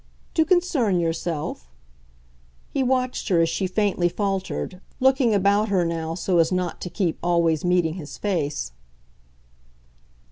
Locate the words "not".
6.51-6.81